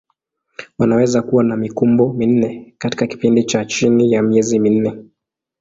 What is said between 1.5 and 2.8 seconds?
mikumbo minne